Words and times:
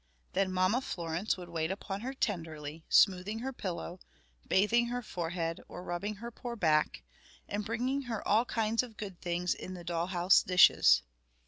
Then 0.33 0.51
Mamma 0.51 0.81
Florence 0.81 1.37
would 1.37 1.49
wait 1.49 1.69
upon 1.69 2.01
her 2.01 2.11
tenderly, 2.15 2.83
smoothing 2.89 3.37
her 3.37 3.53
pillow, 3.53 3.99
bathing 4.47 4.87
her 4.87 5.03
forehead 5.03 5.59
or 5.67 5.83
rubbing 5.83 6.15
her 6.15 6.31
poor 6.31 6.55
back, 6.55 7.03
and 7.47 7.63
bringing 7.63 8.01
her 8.09 8.27
all 8.27 8.45
kinds 8.45 8.81
of 8.81 8.97
good 8.97 9.21
things 9.21 9.53
in 9.53 9.75
the 9.75 9.83
doll 9.83 10.07
house 10.07 10.41
dishes. 10.41 11.03